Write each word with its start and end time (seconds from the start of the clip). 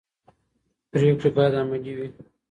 پرېکړې 0.91 1.29
باید 1.35 1.53
عملي 1.61 1.93
وي 1.97 2.07